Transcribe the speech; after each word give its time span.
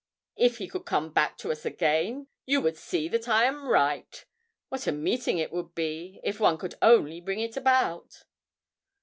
If 0.37 0.57
he 0.57 0.67
could 0.67 0.85
come 0.87 1.11
back 1.13 1.37
to 1.37 1.51
us 1.51 1.63
again, 1.63 2.25
you 2.47 2.59
would 2.61 2.75
see 2.75 3.07
that 3.09 3.29
I 3.29 3.43
am 3.43 3.67
right. 3.67 4.25
What 4.69 4.87
a 4.87 4.91
meeting 4.91 5.37
it 5.37 5.51
would 5.51 5.75
be, 5.75 6.19
if 6.23 6.39
one 6.39 6.57
could 6.57 6.73
only 6.81 7.21
bring 7.21 7.39
it 7.39 7.55
about!' 7.55 8.23